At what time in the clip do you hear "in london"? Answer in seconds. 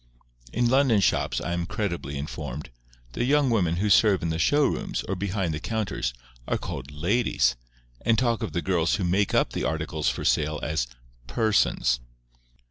0.51-0.99